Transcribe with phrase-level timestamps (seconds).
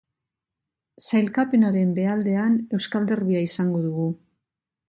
[1.07, 4.09] Sailkapenaren behealdean euskal derbia izango dugu.